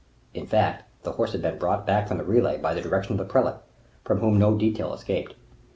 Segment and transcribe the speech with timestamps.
[0.33, 3.19] In fact, the horse had been brought back from the relay by the direction of
[3.19, 3.61] the prelate,
[4.03, 5.35] from whom no detail escaped.